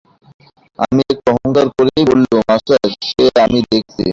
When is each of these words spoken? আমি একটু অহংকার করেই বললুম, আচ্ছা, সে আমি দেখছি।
আমি 0.79 1.01
একটু 1.11 1.27
অহংকার 1.31 1.67
করেই 1.75 2.03
বললুম, 2.09 2.39
আচ্ছা, 2.47 2.75
সে 3.07 3.23
আমি 3.45 3.59
দেখছি। 3.71 4.03